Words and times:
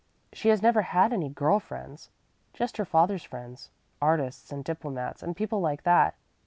She 0.33 0.49
has 0.49 0.63
never 0.63 0.81
had 0.81 1.13
any 1.13 1.29
girl 1.29 1.59
friends; 1.59 2.09
just 2.53 2.77
her 2.77 2.85
father's 2.85 3.21
friends 3.21 3.69
artists 4.01 4.51
and 4.51 4.63
diplomats 4.65 5.21
and 5.21 5.35
people 5.35 5.59
like 5.61 5.83
that. 5.83 6.15